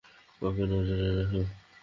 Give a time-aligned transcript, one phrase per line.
[0.41, 1.41] ওকে নজরে রেখো।